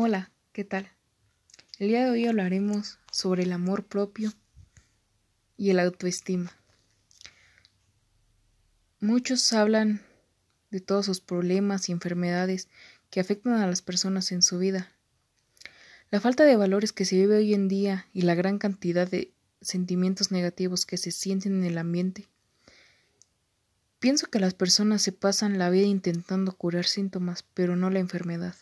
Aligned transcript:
Hola, 0.00 0.30
¿qué 0.52 0.62
tal? 0.62 0.88
El 1.80 1.88
día 1.88 2.04
de 2.04 2.10
hoy 2.12 2.26
hablaremos 2.28 3.00
sobre 3.10 3.42
el 3.42 3.52
amor 3.52 3.84
propio 3.84 4.32
y 5.56 5.70
el 5.70 5.80
autoestima. 5.80 6.52
Muchos 9.00 9.52
hablan 9.52 10.00
de 10.70 10.78
todos 10.78 11.06
sus 11.06 11.20
problemas 11.20 11.88
y 11.88 11.92
enfermedades 11.92 12.68
que 13.10 13.18
afectan 13.18 13.54
a 13.54 13.66
las 13.66 13.82
personas 13.82 14.30
en 14.30 14.42
su 14.42 14.60
vida. 14.60 14.92
La 16.12 16.20
falta 16.20 16.44
de 16.44 16.54
valores 16.54 16.92
que 16.92 17.04
se 17.04 17.16
vive 17.16 17.38
hoy 17.38 17.52
en 17.52 17.66
día 17.66 18.06
y 18.12 18.22
la 18.22 18.36
gran 18.36 18.58
cantidad 18.58 19.08
de 19.08 19.32
sentimientos 19.62 20.30
negativos 20.30 20.86
que 20.86 20.96
se 20.96 21.10
sienten 21.10 21.54
en 21.54 21.64
el 21.64 21.76
ambiente. 21.76 22.28
Pienso 23.98 24.28
que 24.28 24.38
las 24.38 24.54
personas 24.54 25.02
se 25.02 25.10
pasan 25.10 25.58
la 25.58 25.70
vida 25.70 25.86
intentando 25.86 26.52
curar 26.52 26.84
síntomas, 26.84 27.44
pero 27.52 27.74
no 27.74 27.90
la 27.90 27.98
enfermedad. 27.98 28.54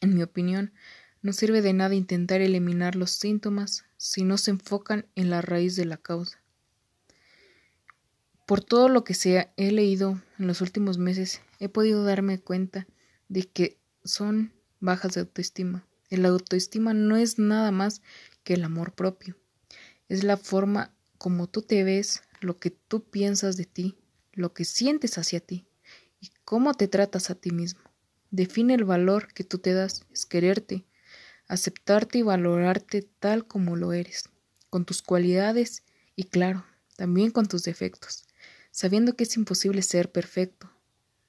En 0.00 0.14
mi 0.14 0.22
opinión, 0.22 0.72
no 1.22 1.32
sirve 1.32 1.60
de 1.60 1.72
nada 1.72 1.94
intentar 1.94 2.40
eliminar 2.40 2.96
los 2.96 3.10
síntomas 3.10 3.84
si 3.98 4.24
no 4.24 4.38
se 4.38 4.52
enfocan 4.52 5.06
en 5.14 5.28
la 5.28 5.42
raíz 5.42 5.76
de 5.76 5.84
la 5.84 5.98
causa. 5.98 6.40
Por 8.46 8.64
todo 8.64 8.88
lo 8.88 9.04
que 9.04 9.14
se 9.14 9.52
he 9.56 9.70
leído 9.70 10.20
en 10.38 10.46
los 10.46 10.60
últimos 10.60 10.98
meses, 10.98 11.40
he 11.60 11.68
podido 11.68 12.02
darme 12.02 12.40
cuenta 12.40 12.86
de 13.28 13.44
que 13.44 13.78
son 14.02 14.52
bajas 14.80 15.12
de 15.12 15.20
autoestima. 15.20 15.86
El 16.08 16.24
autoestima 16.24 16.94
no 16.94 17.16
es 17.16 17.38
nada 17.38 17.70
más 17.70 18.02
que 18.42 18.54
el 18.54 18.64
amor 18.64 18.92
propio. 18.92 19.36
Es 20.08 20.24
la 20.24 20.36
forma 20.36 20.92
como 21.18 21.46
tú 21.46 21.62
te 21.62 21.84
ves, 21.84 22.22
lo 22.40 22.58
que 22.58 22.70
tú 22.70 23.04
piensas 23.04 23.56
de 23.56 23.66
ti, 23.66 23.98
lo 24.32 24.54
que 24.54 24.64
sientes 24.64 25.18
hacia 25.18 25.40
ti 25.40 25.66
y 26.20 26.30
cómo 26.44 26.74
te 26.74 26.88
tratas 26.88 27.30
a 27.30 27.34
ti 27.34 27.50
mismo. 27.50 27.89
Define 28.30 28.74
el 28.74 28.84
valor 28.84 29.32
que 29.32 29.44
tú 29.44 29.58
te 29.58 29.72
das, 29.72 30.04
es 30.12 30.26
quererte, 30.26 30.84
aceptarte 31.48 32.18
y 32.18 32.22
valorarte 32.22 33.02
tal 33.18 33.46
como 33.46 33.76
lo 33.76 33.92
eres, 33.92 34.28
con 34.68 34.84
tus 34.84 35.02
cualidades 35.02 35.82
y 36.14 36.24
claro, 36.24 36.64
también 36.96 37.30
con 37.30 37.46
tus 37.46 37.64
defectos, 37.64 38.24
sabiendo 38.70 39.16
que 39.16 39.24
es 39.24 39.36
imposible 39.36 39.82
ser 39.82 40.12
perfecto. 40.12 40.70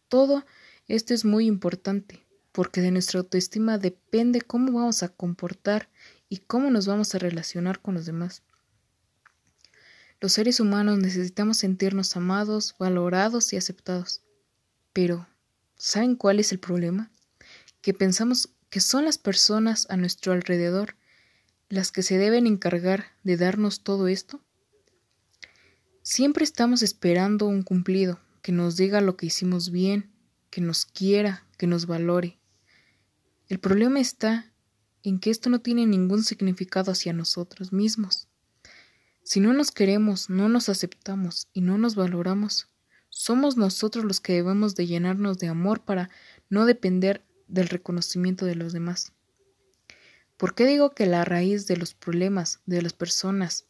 Todo 0.10 0.46
esto 0.88 1.14
es 1.14 1.26
muy 1.26 1.48
importante, 1.48 2.26
porque 2.52 2.82
de 2.82 2.92
nuestra 2.92 3.20
autoestima 3.20 3.78
depende 3.78 4.42
cómo 4.42 4.72
vamos 4.72 5.04
a 5.04 5.10
comportar 5.10 5.90
y 6.30 6.38
cómo 6.38 6.70
nos 6.70 6.86
vamos 6.86 7.16
a 7.16 7.20
relacionar 7.20 7.82
con 7.82 7.96
los 7.96 8.06
demás. 8.06 8.44
Los 10.20 10.34
seres 10.34 10.60
humanos 10.60 11.00
necesitamos 11.00 11.58
sentirnos 11.58 12.16
amados, 12.16 12.76
valorados 12.78 13.54
y 13.54 13.58
aceptados. 13.58 14.22
Pero, 14.94 15.28
¿Saben 15.84 16.16
cuál 16.16 16.40
es 16.40 16.52
el 16.52 16.60
problema? 16.60 17.10
Que 17.82 17.96
pensamos 17.96 18.50
que 18.70 18.80
son 18.80 19.04
las 19.04 19.18
personas 19.18 19.88
a 19.90 19.98
nuestro 19.98 20.32
alrededor 20.32 20.96
las 21.70 21.92
que 21.92 22.04
se 22.04 22.20
deben 22.20 22.46
encargar 22.46 23.06
de 23.24 23.36
darnos 23.36 23.82
todo 23.82 24.08
esto. 24.08 24.44
Siempre 26.04 26.44
estamos 26.44 26.84
esperando 26.84 27.48
un 27.48 27.64
cumplido, 27.64 28.20
que 28.44 28.52
nos 28.52 28.78
diga 28.78 29.02
lo 29.02 29.18
que 29.18 29.26
hicimos 29.26 29.72
bien, 29.72 30.12
que 30.52 30.62
nos 30.62 30.86
quiera, 30.86 31.48
que 31.58 31.66
nos 31.66 31.88
valore. 31.88 32.38
El 33.50 33.60
problema 33.60 34.00
está 34.00 34.54
en 35.02 35.20
que 35.20 35.32
esto 35.32 35.50
no 35.50 35.62
tiene 35.62 35.88
ningún 35.88 36.24
significado 36.24 36.92
hacia 36.92 37.12
nosotros 37.12 37.74
mismos. 37.74 38.28
Si 39.24 39.40
no 39.40 39.52
nos 39.52 39.72
queremos, 39.72 40.30
no 40.30 40.48
nos 40.48 40.70
aceptamos 40.70 41.48
y 41.54 41.62
no 41.62 41.80
nos 41.80 41.96
valoramos, 41.96 42.68
somos 43.22 43.56
nosotros 43.56 44.04
los 44.04 44.20
que 44.20 44.34
debemos 44.34 44.74
de 44.74 44.88
llenarnos 44.88 45.38
de 45.38 45.48
amor 45.48 45.82
para 45.82 46.10
no 46.50 46.66
depender 46.66 47.24
del 47.48 47.70
reconocimiento 47.70 48.48
de 48.48 48.56
los 48.56 48.74
demás. 48.74 49.14
¿Por 50.38 50.56
qué 50.56 50.66
digo 50.66 50.96
que 50.96 51.06
la 51.06 51.24
raíz 51.24 51.68
de 51.68 51.78
los 51.78 51.94
problemas 51.94 52.62
de 52.66 52.82
las 52.82 52.94
personas 52.94 53.68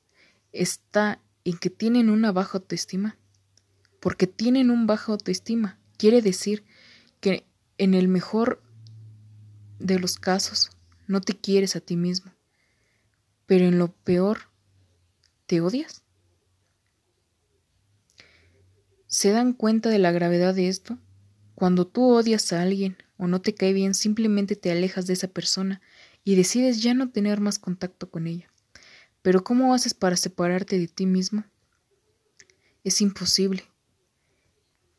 está 0.54 1.20
en 1.44 1.58
que 1.58 1.70
tienen 1.70 2.10
una 2.10 2.32
baja 2.32 2.60
autoestima? 2.60 3.18
Porque 4.00 4.26
tienen 4.26 4.72
un 4.72 4.88
baja 4.88 5.12
autoestima. 5.12 5.78
Quiere 5.98 6.22
decir 6.22 6.64
que 7.20 7.46
en 7.78 7.94
el 7.94 8.08
mejor 8.08 8.64
de 9.80 10.00
los 10.00 10.18
casos 10.18 10.72
no 11.08 11.20
te 11.20 11.38
quieres 11.38 11.76
a 11.76 11.82
ti 11.82 11.98
mismo, 11.98 12.32
pero 13.48 13.66
en 13.66 13.80
lo 13.80 13.92
peor 13.92 14.50
te 15.46 15.60
odias. 15.60 16.04
¿Se 19.12 19.32
dan 19.32 19.52
cuenta 19.52 19.90
de 19.90 20.00
la 20.00 20.14
gravedad 20.14 20.56
de 20.56 20.70
esto? 20.70 20.98
Cuando 21.54 21.86
tú 21.86 22.06
odias 22.06 22.54
a 22.54 22.62
alguien 22.62 22.96
o 23.18 23.28
no 23.28 23.42
te 23.42 23.54
cae 23.54 23.74
bien, 23.74 23.94
simplemente 23.94 24.56
te 24.56 24.72
alejas 24.72 25.06
de 25.06 25.12
esa 25.12 25.28
persona 25.28 25.82
y 26.24 26.36
decides 26.36 26.82
ya 26.82 26.94
no 26.94 27.10
tener 27.10 27.42
más 27.42 27.60
contacto 27.60 28.10
con 28.10 28.26
ella. 28.26 28.50
Pero 29.22 29.44
¿cómo 29.44 29.74
haces 29.74 29.94
para 29.94 30.16
separarte 30.16 30.80
de 30.80 30.88
ti 30.88 31.06
mismo? 31.08 31.44
Es 32.86 33.02
imposible. 33.02 33.66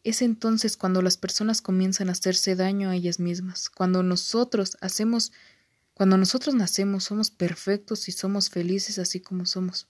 Es 0.05 0.21
entonces 0.21 0.77
cuando 0.77 1.01
las 1.01 1.17
personas 1.17 1.63
comienzan 1.63 2.11
a 2.11 2.13
hacerse 2.13 2.55
daño 2.55 2.91
a 2.91 2.97
ellas 2.97 3.19
mismas, 3.19 3.71
cuando 3.71 4.03
nosotros 4.03 4.77
hacemos, 4.83 5.33
cuando 5.95 6.19
nosotros 6.19 6.55
nacemos 6.55 7.05
somos 7.05 7.31
perfectos 7.31 8.07
y 8.11 8.13
somos 8.13 8.51
felices 8.51 8.99
así 8.99 9.21
como 9.21 9.47
somos. 9.47 9.89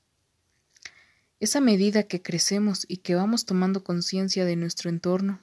Esa 1.43 1.61
medida 1.61 2.05
que 2.05 2.23
crecemos 2.23 2.85
y 2.87 2.99
que 2.99 3.17
vamos 3.17 3.47
tomando 3.47 3.83
conciencia 3.83 4.45
de 4.45 4.55
nuestro 4.55 4.89
entorno, 4.89 5.41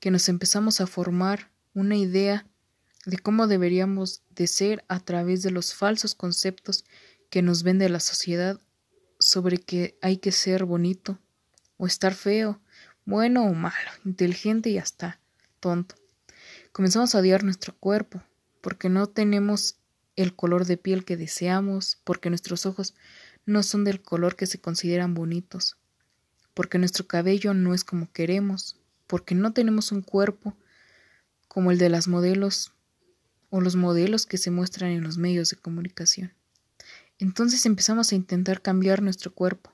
que 0.00 0.10
nos 0.10 0.28
empezamos 0.28 0.80
a 0.80 0.88
formar 0.88 1.52
una 1.72 1.94
idea 1.94 2.48
de 3.06 3.16
cómo 3.16 3.46
deberíamos 3.46 4.24
de 4.30 4.48
ser 4.48 4.84
a 4.88 4.98
través 4.98 5.44
de 5.44 5.52
los 5.52 5.72
falsos 5.72 6.16
conceptos 6.16 6.84
que 7.30 7.42
nos 7.42 7.62
vende 7.62 7.88
la 7.88 8.00
sociedad 8.00 8.60
sobre 9.20 9.58
que 9.58 9.96
hay 10.02 10.16
que 10.16 10.32
ser 10.32 10.64
bonito 10.64 11.20
o 11.76 11.86
estar 11.86 12.14
feo, 12.14 12.60
bueno 13.04 13.44
o 13.44 13.54
malo, 13.54 13.90
inteligente 14.04 14.70
y 14.70 14.78
hasta 14.78 15.20
tonto. 15.60 15.94
Comenzamos 16.72 17.14
a 17.14 17.20
odiar 17.20 17.44
nuestro 17.44 17.76
cuerpo 17.76 18.20
porque 18.60 18.88
no 18.88 19.06
tenemos 19.06 19.76
el 20.16 20.34
color 20.34 20.64
de 20.64 20.76
piel 20.76 21.04
que 21.04 21.16
deseamos, 21.16 22.00
porque 22.02 22.30
nuestros 22.30 22.66
ojos 22.66 22.96
no 23.46 23.62
son 23.62 23.84
del 23.84 24.02
color 24.02 24.36
que 24.36 24.46
se 24.46 24.60
consideran 24.60 25.14
bonitos, 25.14 25.76
porque 26.54 26.78
nuestro 26.78 27.06
cabello 27.06 27.54
no 27.54 27.74
es 27.74 27.84
como 27.84 28.10
queremos, 28.12 28.76
porque 29.06 29.34
no 29.34 29.52
tenemos 29.52 29.92
un 29.92 30.02
cuerpo 30.02 30.56
como 31.48 31.70
el 31.70 31.78
de 31.78 31.88
las 31.88 32.06
modelos 32.06 32.72
o 33.50 33.60
los 33.60 33.76
modelos 33.76 34.26
que 34.26 34.38
se 34.38 34.50
muestran 34.50 34.90
en 34.92 35.02
los 35.02 35.18
medios 35.18 35.50
de 35.50 35.56
comunicación. 35.56 36.32
Entonces 37.18 37.66
empezamos 37.66 38.12
a 38.12 38.14
intentar 38.14 38.62
cambiar 38.62 39.02
nuestro 39.02 39.34
cuerpo, 39.34 39.72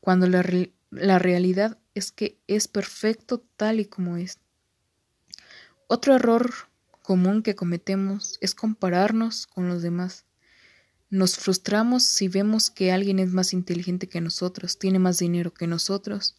cuando 0.00 0.26
la, 0.26 0.44
la 0.90 1.18
realidad 1.18 1.78
es 1.94 2.10
que 2.10 2.38
es 2.46 2.66
perfecto 2.66 3.44
tal 3.56 3.78
y 3.80 3.84
como 3.84 4.16
es. 4.16 4.38
Otro 5.86 6.14
error 6.14 6.50
común 7.02 7.42
que 7.42 7.54
cometemos 7.54 8.38
es 8.40 8.54
compararnos 8.54 9.46
con 9.46 9.68
los 9.68 9.82
demás. 9.82 10.24
Nos 11.12 11.36
frustramos 11.36 12.04
si 12.04 12.28
vemos 12.28 12.70
que 12.70 12.90
alguien 12.90 13.18
es 13.18 13.28
más 13.28 13.52
inteligente 13.52 14.08
que 14.08 14.22
nosotros, 14.22 14.78
tiene 14.78 14.98
más 14.98 15.18
dinero 15.18 15.52
que 15.52 15.66
nosotros, 15.66 16.36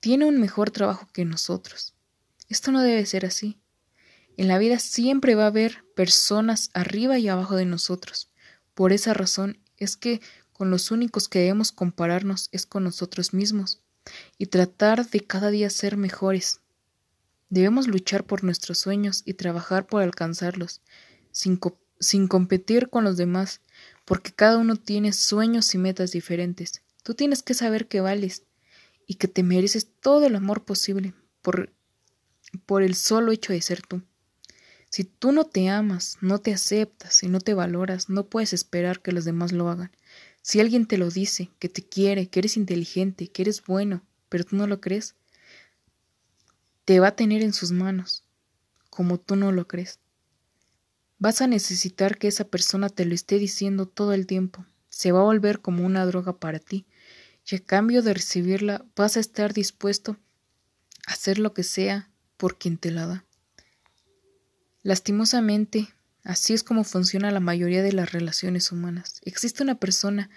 tiene 0.00 0.24
un 0.24 0.40
mejor 0.40 0.72
trabajo 0.72 1.06
que 1.12 1.24
nosotros. 1.24 1.94
Esto 2.48 2.72
no 2.72 2.82
debe 2.82 3.06
ser 3.06 3.24
así. 3.24 3.56
En 4.36 4.48
la 4.48 4.58
vida 4.58 4.80
siempre 4.80 5.36
va 5.36 5.44
a 5.44 5.46
haber 5.46 5.84
personas 5.94 6.70
arriba 6.74 7.20
y 7.20 7.28
abajo 7.28 7.54
de 7.54 7.66
nosotros. 7.66 8.32
Por 8.74 8.92
esa 8.92 9.14
razón 9.14 9.60
es 9.76 9.96
que 9.96 10.20
con 10.52 10.72
los 10.72 10.90
únicos 10.90 11.28
que 11.28 11.38
debemos 11.38 11.70
compararnos 11.70 12.48
es 12.50 12.66
con 12.66 12.82
nosotros 12.82 13.32
mismos 13.32 13.80
y 14.38 14.46
tratar 14.46 15.08
de 15.08 15.20
cada 15.20 15.50
día 15.52 15.70
ser 15.70 15.96
mejores. 15.96 16.58
Debemos 17.48 17.86
luchar 17.86 18.24
por 18.24 18.42
nuestros 18.42 18.78
sueños 18.78 19.22
y 19.24 19.34
trabajar 19.34 19.86
por 19.86 20.02
alcanzarlos, 20.02 20.80
sin, 21.30 21.60
sin 22.00 22.26
competir 22.26 22.90
con 22.90 23.04
los 23.04 23.16
demás, 23.16 23.60
porque 24.10 24.32
cada 24.32 24.58
uno 24.58 24.74
tiene 24.74 25.12
sueños 25.12 25.72
y 25.72 25.78
metas 25.78 26.10
diferentes. 26.10 26.82
Tú 27.04 27.14
tienes 27.14 27.44
que 27.44 27.54
saber 27.54 27.86
que 27.86 28.00
vales 28.00 28.42
y 29.06 29.14
que 29.14 29.28
te 29.28 29.44
mereces 29.44 29.86
todo 30.00 30.26
el 30.26 30.34
amor 30.34 30.64
posible 30.64 31.14
por, 31.42 31.72
por 32.66 32.82
el 32.82 32.96
solo 32.96 33.30
hecho 33.30 33.52
de 33.52 33.62
ser 33.62 33.82
tú. 33.82 34.02
Si 34.88 35.04
tú 35.04 35.30
no 35.30 35.44
te 35.44 35.68
amas, 35.68 36.18
no 36.22 36.40
te 36.40 36.52
aceptas 36.52 37.22
y 37.22 37.28
no 37.28 37.38
te 37.38 37.54
valoras, 37.54 38.08
no 38.08 38.26
puedes 38.26 38.52
esperar 38.52 39.00
que 39.00 39.12
los 39.12 39.24
demás 39.24 39.52
lo 39.52 39.68
hagan. 39.68 39.92
Si 40.42 40.58
alguien 40.58 40.86
te 40.86 40.98
lo 40.98 41.08
dice, 41.08 41.48
que 41.60 41.68
te 41.68 41.84
quiere, 41.84 42.26
que 42.26 42.40
eres 42.40 42.56
inteligente, 42.56 43.28
que 43.28 43.42
eres 43.42 43.62
bueno, 43.64 44.02
pero 44.28 44.42
tú 44.42 44.56
no 44.56 44.66
lo 44.66 44.80
crees, 44.80 45.14
te 46.84 46.98
va 46.98 47.06
a 47.06 47.14
tener 47.14 47.42
en 47.42 47.52
sus 47.52 47.70
manos, 47.70 48.24
como 48.90 49.20
tú 49.20 49.36
no 49.36 49.52
lo 49.52 49.68
crees. 49.68 50.00
Vas 51.20 51.40
a 51.40 51.46
necesitar 51.46 52.18
que 52.18 52.26
esa 52.26 52.48
persona 52.48 52.88
te 52.88 53.04
lo 53.04 53.14
esté 53.14 53.38
diciendo 53.38 53.86
todo 53.86 54.12
el 54.12 54.26
tiempo. 54.26 54.66
Se 54.88 55.12
va 55.12 55.20
a 55.20 55.24
volver 55.24 55.60
como 55.60 55.86
una 55.86 56.04
droga 56.04 56.40
para 56.40 56.58
ti. 56.58 56.86
Y 57.48 57.54
a 57.54 57.60
cambio 57.60 58.02
de 58.02 58.14
recibirla, 58.14 58.84
vas 58.96 59.16
a 59.16 59.20
estar 59.20 59.54
dispuesto 59.54 60.16
a 61.06 61.12
hacer 61.12 61.38
lo 61.38 61.54
que 61.54 61.62
sea 61.62 62.10
por 62.36 62.58
quien 62.58 62.76
te 62.76 62.90
la 62.90 63.06
da. 63.06 63.24
Lastimosamente, 64.82 65.88
Así 66.22 66.52
es 66.52 66.62
como 66.62 66.84
funciona 66.84 67.30
la 67.30 67.40
mayoría 67.40 67.82
de 67.82 67.92
las 67.92 68.12
relaciones 68.12 68.72
humanas. 68.72 69.20
Existe 69.24 69.62
una 69.62 69.76
persona 69.76 70.30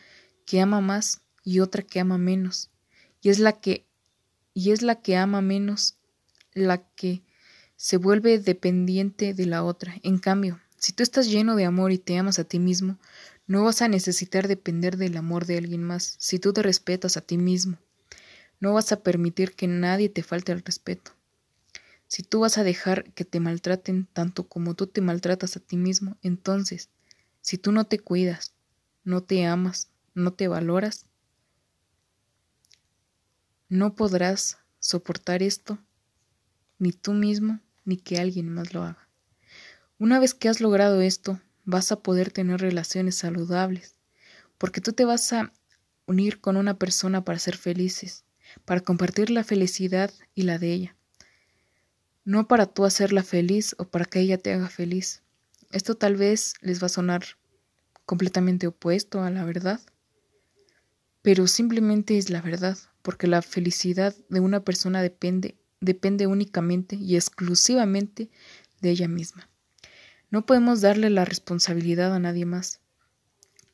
que 0.46 0.62
ama 0.62 0.82
más 0.82 1.22
y 1.44 1.60
otra 1.60 1.84
que 1.84 2.00
ama 2.00 2.18
menos. 2.18 2.70
Y 3.22 3.30
es 3.30 3.40
la 3.40 3.54
que 3.54 3.86
y 4.54 4.72
es 4.72 4.82
la 4.82 5.02
que 5.02 5.18
ama 5.18 5.42
menos 5.42 5.98
la 6.54 6.88
que 6.96 7.24
se 7.76 7.98
vuelve 7.98 8.38
dependiente 8.40 9.34
de 9.34 9.46
la 9.46 9.64
otra. 9.64 9.96
En 10.04 10.20
cambio, 10.20 10.62
si 10.84 10.92
tú 10.92 11.02
estás 11.02 11.32
lleno 11.32 11.56
de 11.56 11.64
amor 11.64 11.94
y 11.94 11.98
te 11.98 12.18
amas 12.18 12.40
a 12.40 12.44
ti 12.44 12.60
mismo, 12.60 13.00
no 13.48 13.64
vas 13.64 13.82
a 13.82 13.88
necesitar 13.88 14.50
depender 14.50 14.98
del 14.98 15.16
amor 15.16 15.46
de 15.46 15.58
alguien 15.58 15.82
más. 15.82 16.18
Si 16.20 16.40
tú 16.40 16.52
te 16.52 16.62
respetas 16.62 17.16
a 17.16 17.22
ti 17.22 17.38
mismo, 17.38 17.78
no 18.60 18.74
vas 18.74 18.92
a 18.92 19.02
permitir 19.02 19.56
que 19.56 19.66
nadie 19.66 20.10
te 20.10 20.24
falte 20.24 20.52
el 20.52 20.62
respeto. 20.62 21.12
Si 22.08 22.22
tú 22.22 22.42
vas 22.42 22.58
a 22.58 22.66
dejar 22.66 23.06
que 23.14 23.24
te 23.24 23.40
maltraten 23.40 24.08
tanto 24.12 24.50
como 24.50 24.74
tú 24.74 24.88
te 24.88 25.00
maltratas 25.00 25.56
a 25.56 25.62
ti 25.62 25.78
mismo, 25.78 26.18
entonces, 26.22 26.90
si 27.40 27.58
tú 27.58 27.72
no 27.72 27.86
te 27.86 28.00
cuidas, 28.00 28.52
no 29.06 29.24
te 29.24 29.46
amas, 29.46 29.88
no 30.14 30.34
te 30.34 30.50
valoras, 30.50 31.06
no 33.70 33.96
podrás 33.96 34.58
soportar 34.80 35.44
esto, 35.44 35.78
ni 36.78 36.92
tú 36.92 37.14
mismo, 37.14 37.62
ni 37.86 37.96
que 37.96 38.18
alguien 38.18 38.50
más 38.50 38.74
lo 38.74 38.84
haga. 38.84 39.03
Una 40.04 40.20
vez 40.20 40.34
que 40.34 40.50
has 40.50 40.60
logrado 40.60 41.00
esto, 41.00 41.40
vas 41.64 41.94
a 41.94 42.02
poder 42.02 42.30
tener 42.30 42.60
relaciones 42.60 43.16
saludables, 43.16 43.96
porque 44.58 44.82
tú 44.82 44.92
te 44.92 45.06
vas 45.06 45.32
a 45.32 45.54
unir 46.06 46.42
con 46.42 46.58
una 46.58 46.78
persona 46.78 47.24
para 47.24 47.40
ser 47.40 47.56
felices, 47.56 48.26
para 48.66 48.82
compartir 48.82 49.30
la 49.30 49.46
felicidad 49.46 50.12
y 50.36 50.42
la 50.42 50.58
de 50.60 50.74
ella 50.74 50.96
no 52.26 52.48
para 52.48 52.66
tú 52.66 52.86
hacerla 52.86 53.24
feliz 53.24 53.76
o 53.78 53.86
para 53.86 54.06
que 54.06 54.20
ella 54.20 54.38
te 54.38 54.54
haga 54.54 54.70
feliz. 54.70 55.22
Esto 55.72 55.96
tal 55.96 56.16
vez 56.16 56.54
les 56.62 56.82
va 56.82 56.88
a 56.88 56.90
sonar 56.90 57.24
completamente 58.06 58.68
opuesto 58.68 59.22
a 59.22 59.30
la 59.30 59.44
verdad, 59.44 59.82
pero 61.22 61.48
simplemente 61.48 62.18
es 62.18 62.30
la 62.30 62.42
verdad, 62.42 62.78
porque 63.02 63.28
la 63.28 63.42
felicidad 63.42 64.16
de 64.30 64.40
una 64.40 64.64
persona 64.64 65.02
depende 65.02 65.58
depende 65.82 66.28
únicamente 66.28 66.96
y 66.96 67.18
exclusivamente 67.18 68.30
de 68.80 68.90
ella 68.90 69.10
misma. 69.10 69.50
No 70.34 70.48
podemos 70.48 70.82
darle 70.82 71.12
la 71.12 71.26
responsabilidad 71.26 72.12
a 72.12 72.18
nadie 72.18 72.48
más. 72.48 72.80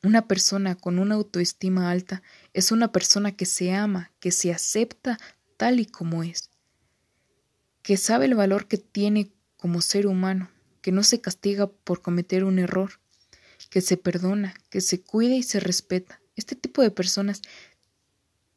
Una 0.02 0.28
persona 0.28 0.74
con 0.74 0.98
una 0.98 1.14
autoestima 1.14 1.90
alta 1.90 2.22
es 2.52 2.70
una 2.70 2.92
persona 2.92 3.32
que 3.32 3.46
se 3.46 3.72
ama, 3.72 4.12
que 4.20 4.30
se 4.30 4.52
acepta 4.52 5.18
tal 5.56 5.80
y 5.80 5.86
como 5.86 6.22
es 6.22 6.50
que 7.82 7.96
sabe 7.96 8.26
el 8.26 8.34
valor 8.34 8.68
que 8.68 8.76
tiene 8.76 9.32
como 9.56 9.80
ser 9.80 10.06
humano, 10.06 10.50
que 10.82 10.92
no 10.92 11.02
se 11.02 11.22
castiga 11.22 11.66
por 11.66 12.02
cometer 12.02 12.44
un 12.44 12.58
error, 12.58 13.00
que 13.70 13.80
se 13.80 13.96
perdona, 13.96 14.52
que 14.68 14.82
se 14.82 15.00
cuida 15.00 15.36
y 15.36 15.42
se 15.42 15.60
respeta. 15.60 16.20
Este 16.36 16.56
tipo 16.56 16.82
de 16.82 16.90
personas 16.90 17.40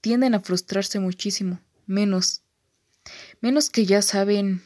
tienden 0.02 0.36
a 0.36 0.42
frustrarse 0.42 1.00
muchísimo, 1.00 1.62
menos, 1.86 2.42
menos 3.40 3.70
que 3.70 3.86
ya 3.86 4.02
saben 4.02 4.62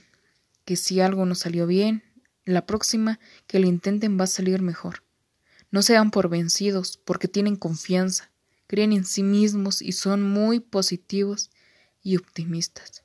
que 0.65 0.75
si 0.75 1.01
algo 1.01 1.27
no 1.27 1.35
salió 1.35 1.67
bien, 1.67 2.03
la 2.47 2.65
próxima 2.65 3.19
que 3.45 3.59
lo 3.59 3.67
intenten 3.67 4.17
va 4.17 4.23
a 4.23 4.27
salir 4.27 4.61
mejor. 4.61 5.03
No 5.69 5.81
sean 5.81 6.11
por 6.11 6.29
vencidos, 6.29 6.97
porque 7.03 7.27
tienen 7.27 7.57
confianza, 7.57 8.31
creen 8.67 8.93
en 8.93 9.03
sí 9.03 9.21
mismos 9.21 9.81
y 9.81 9.91
son 9.91 10.23
muy 10.23 10.61
positivos 10.61 11.51
y 12.01 12.15
optimistas. 12.15 13.03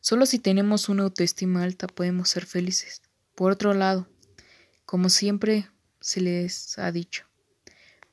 Solo 0.00 0.24
si 0.24 0.38
tenemos 0.38 0.88
una 0.88 1.02
autoestima 1.02 1.64
alta 1.64 1.88
podemos 1.88 2.30
ser 2.30 2.46
felices. 2.46 3.02
Por 3.34 3.50
otro 3.50 3.74
lado, 3.74 4.08
como 4.86 5.08
siempre 5.08 5.68
se 6.00 6.20
les 6.20 6.78
ha 6.78 6.92
dicho, 6.92 7.24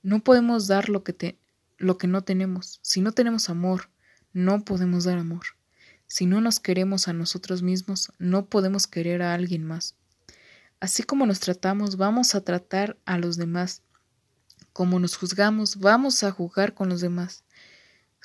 no 0.02 0.24
podemos 0.24 0.66
dar 0.66 0.90
lo 0.90 1.04
que, 1.04 1.14
te, 1.14 1.38
lo 1.78 2.00
que 2.00 2.08
no 2.08 2.24
tenemos. 2.24 2.80
Si 2.82 3.00
no 3.00 3.12
tenemos 3.12 3.50
amor, 3.52 3.92
no 4.34 4.66
podemos 4.66 5.04
dar 5.04 5.20
amor. 5.20 5.46
Si 6.08 6.26
no 6.26 6.42
nos 6.42 6.60
queremos 6.60 7.08
a 7.08 7.14
nosotros 7.14 7.62
mismos, 7.62 8.12
no 8.18 8.48
podemos 8.48 8.88
querer 8.88 9.22
a 9.22 9.36
alguien 9.36 9.64
más. 9.64 9.96
Así 10.86 11.02
como 11.02 11.26
nos 11.26 11.40
tratamos, 11.40 11.98
vamos 11.98 12.36
a 12.36 12.42
tratar 12.42 12.96
a 13.06 13.18
los 13.18 13.38
demás. 13.38 13.82
Como 14.72 15.00
nos 15.00 15.18
juzgamos, 15.18 15.78
vamos 15.78 16.24
a 16.24 16.30
jugar 16.30 16.76
con 16.76 16.90
los 16.90 17.02
demás. 17.02 17.44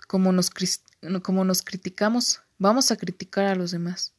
Como 0.06 0.30
nos, 0.30 0.50
como 1.22 1.44
nos 1.46 1.62
criticamos, 1.62 2.42
vamos 2.58 2.90
a 2.90 2.96
criticar 2.96 3.46
a 3.46 3.54
los 3.54 3.70
demás. 3.70 4.12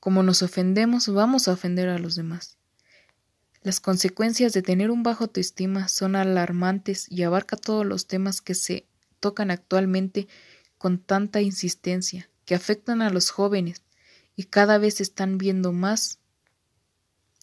Como 0.00 0.24
nos 0.24 0.42
ofendemos, 0.42 1.06
vamos 1.06 1.46
a 1.46 1.52
ofender 1.52 1.88
a 1.90 2.00
los 2.00 2.16
demás. 2.16 2.58
Las 3.62 3.78
consecuencias 3.78 4.52
de 4.52 4.62
tener 4.62 4.90
un 4.90 5.04
bajo 5.04 5.22
autoestima 5.26 5.86
son 5.86 6.16
alarmantes 6.16 7.06
y 7.08 7.22
abarca 7.22 7.56
todos 7.56 7.86
los 7.86 8.08
temas 8.08 8.40
que 8.40 8.56
se 8.56 8.84
tocan 9.20 9.52
actualmente 9.52 10.26
con 10.76 10.98
tanta 10.98 11.40
insistencia, 11.40 12.28
que 12.44 12.56
afectan 12.56 13.00
a 13.00 13.10
los 13.10 13.30
jóvenes 13.30 13.84
y 14.34 14.46
cada 14.46 14.78
vez 14.78 15.00
están 15.00 15.38
viendo 15.38 15.70
más 15.70 16.18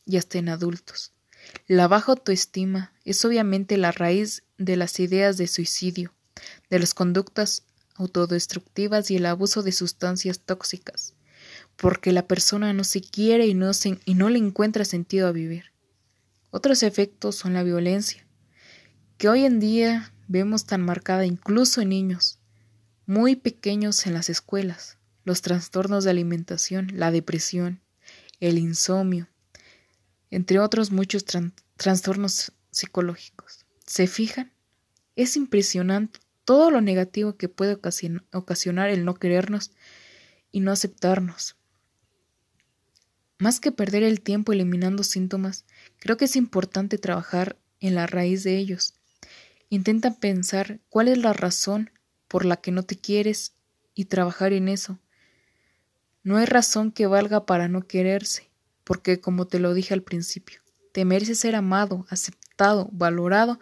y 0.06 0.18
hasta 0.18 0.38
en 0.38 0.50
adultos. 0.50 1.14
La 1.68 1.88
baja 1.88 2.14
autoestima 2.14 2.94
es 3.06 3.24
obviamente 3.26 3.78
la 3.78 3.92
raíz 3.92 4.44
de 4.58 4.78
las 4.78 5.00
ideas 5.00 5.38
de 5.38 5.48
suicidio, 5.48 6.14
de 6.70 6.80
las 6.80 6.94
conductas 6.94 7.64
autodestructivas 7.96 9.12
y 9.12 9.18
el 9.18 9.26
abuso 9.26 9.62
de 9.62 9.72
sustancias 9.72 10.40
tóxicas, 10.40 11.14
porque 11.76 12.12
la 12.12 12.28
persona 12.28 12.74
no 12.74 12.84
se 12.84 13.02
quiere 13.02 13.46
y 13.48 13.54
no, 13.54 13.72
y 14.06 14.14
no 14.16 14.30
le 14.30 14.40
encuentra 14.40 14.86
sentido 14.86 15.28
a 15.28 15.32
vivir. 15.32 15.72
Otros 16.50 16.84
efectos 16.84 17.36
son 17.36 17.54
la 17.54 17.64
violencia, 17.64 18.26
que 19.18 19.30
hoy 19.30 19.46
en 19.46 19.60
día 19.60 20.14
vemos 20.28 20.66
tan 20.66 20.82
marcada 20.82 21.26
incluso 21.26 21.82
en 21.82 21.90
niños 21.90 22.40
muy 23.06 23.36
pequeños 23.36 24.06
en 24.08 24.14
las 24.14 24.30
escuelas, 24.30 24.98
los 25.26 25.42
trastornos 25.42 26.04
de 26.04 26.12
alimentación, 26.12 26.88
la 26.94 27.12
depresión, 27.12 27.82
el 28.40 28.58
insomnio, 28.58 29.28
entre 30.36 30.60
otros 30.60 30.92
muchos 30.92 31.26
trastornos 31.78 32.54
psicológicos. 32.72 33.66
¿Se 33.86 34.08
fijan? 34.08 34.52
Es 35.16 35.36
impresionante 35.36 36.20
todo 36.44 36.72
lo 36.72 36.82
negativo 36.82 37.38
que 37.38 37.50
puede 37.50 37.78
ocasionar 38.32 38.90
el 38.90 39.06
no 39.06 39.14
querernos 39.14 39.72
y 40.52 40.62
no 40.62 40.72
aceptarnos. 40.72 41.56
Más 43.38 43.60
que 43.60 43.72
perder 43.72 44.02
el 44.02 44.22
tiempo 44.22 44.54
eliminando 44.54 45.04
síntomas, 45.04 45.66
creo 46.00 46.18
que 46.18 46.26
es 46.26 46.36
importante 46.36 46.98
trabajar 46.98 47.58
en 47.80 47.94
la 47.94 48.08
raíz 48.08 48.44
de 48.44 48.58
ellos. 48.58 48.96
Intenta 49.70 50.16
pensar 50.16 50.80
cuál 50.90 51.10
es 51.10 51.18
la 51.20 51.34
razón 51.34 51.92
por 52.28 52.46
la 52.46 52.58
que 52.58 52.72
no 52.72 52.84
te 52.84 52.96
quieres 52.96 53.54
y 53.94 54.06
trabajar 54.06 54.54
en 54.54 54.68
eso. 54.68 55.00
No 56.24 56.38
hay 56.38 56.46
razón 56.46 56.92
que 56.92 57.06
valga 57.06 57.46
para 57.46 57.68
no 57.68 57.86
quererse, 57.86 58.50
porque 58.84 59.20
como 59.20 59.48
te 59.48 59.60
lo 59.60 59.74
dije 59.74 59.94
al 59.94 60.04
principio, 60.04 60.62
te 60.92 61.06
mereces 61.06 61.40
ser 61.40 61.56
amado, 61.56 62.06
aceptado, 62.10 62.90
valorado 62.92 63.60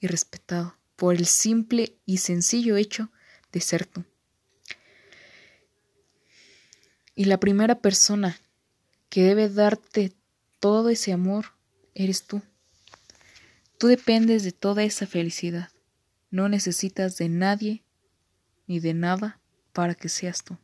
y 0.00 0.06
respetado 0.06 0.76
por 0.96 1.14
el 1.14 1.26
simple 1.26 1.96
y 2.04 2.18
sencillo 2.18 2.76
hecho 2.76 3.10
de 3.52 3.60
ser 3.60 3.86
tú. 3.86 4.04
Y 7.14 7.26
la 7.26 7.38
primera 7.38 7.80
persona 7.80 8.38
que 9.08 9.22
debe 9.22 9.48
darte 9.48 10.12
todo 10.58 10.88
ese 10.88 11.12
amor 11.12 11.46
eres 11.94 12.24
tú. 12.24 12.42
Tú 13.78 13.86
dependes 13.86 14.42
de 14.42 14.52
toda 14.52 14.82
esa 14.82 15.06
felicidad. 15.06 15.70
No 16.30 16.48
necesitas 16.48 17.16
de 17.16 17.28
nadie 17.28 17.84
ni 18.66 18.80
de 18.80 18.94
nada 18.94 19.40
para 19.72 19.94
que 19.94 20.08
seas 20.08 20.42
tú. 20.42 20.58